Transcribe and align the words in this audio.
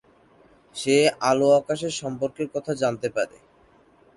সে 0.75 0.95
আলো 1.29 1.47
আকাশের 1.59 1.93
সম্পর্কের 2.01 2.47
কথা 2.53 2.71
জানতে 2.81 3.07
পারে। 3.15 3.37